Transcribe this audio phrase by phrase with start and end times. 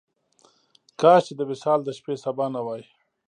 [0.99, 2.83] کاش چې د وصال د شپې سبا نه وای.